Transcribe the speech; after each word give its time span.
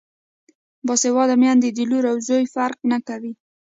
باسواده 0.87 1.35
میندې 1.41 1.69
د 1.71 1.79
لور 1.89 2.03
او 2.11 2.17
زوی 2.27 2.45
فرق 2.55 2.79
نه 2.91 2.97
کوي. 3.07 3.33